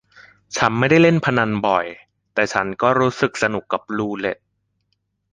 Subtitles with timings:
[0.57, 1.85] ฉันไม่ได้เล่นพนันบ่อน
[2.33, 4.45] แต่ฉันก็รู้สึกสนุกกับรูเรทท์